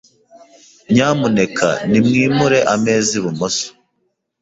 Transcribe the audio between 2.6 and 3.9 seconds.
ameza ibumoso.